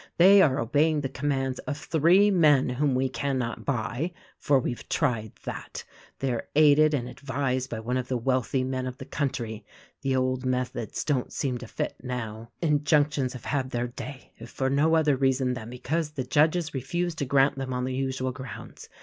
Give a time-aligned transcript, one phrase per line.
[0.17, 5.33] They are obeying the commands of three men whom we cannot buy (for we've tried
[5.43, 5.83] that);
[6.17, 9.63] they are aided and advised by one of the wealthy men of the country.
[10.01, 12.49] The old methods don't seem to fit now.
[12.63, 17.13] Injunctions have had their day— if for no other reason, then because the Judges refuse
[17.13, 18.89] to grant them on the usual grounds.